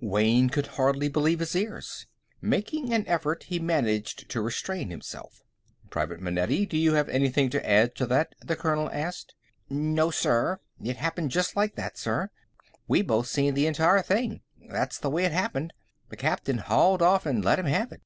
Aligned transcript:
Wayne 0.00 0.50
could 0.50 0.66
hardly 0.66 1.08
believe 1.08 1.38
his 1.38 1.54
ears. 1.54 2.08
Making 2.40 2.92
an 2.92 3.06
effort, 3.06 3.44
he 3.44 3.60
managed 3.60 4.28
to 4.30 4.40
restrain 4.40 4.90
himself. 4.90 5.44
"Private 5.90 6.20
Manetti, 6.20 6.66
do 6.66 6.76
you 6.76 6.94
have 6.94 7.08
anything 7.08 7.50
to 7.50 7.64
add 7.64 7.94
to 7.94 8.06
that?" 8.06 8.34
the 8.40 8.56
colonel 8.56 8.90
asked. 8.92 9.36
"No, 9.70 10.10
sir. 10.10 10.58
It 10.82 10.96
happened 10.96 11.30
just 11.30 11.54
like 11.54 11.76
that, 11.76 11.96
sir. 11.96 12.30
We 12.88 13.00
both 13.02 13.28
seen 13.28 13.54
the 13.54 13.68
entire 13.68 14.02
thing. 14.02 14.40
That's 14.68 14.98
the 14.98 15.08
way 15.08 15.24
it 15.24 15.30
happened. 15.30 15.72
The 16.08 16.16
captain 16.16 16.58
hauled 16.58 17.00
off 17.00 17.24
and 17.24 17.44
let 17.44 17.60
him 17.60 17.66
have 17.66 17.92
it." 17.92 18.02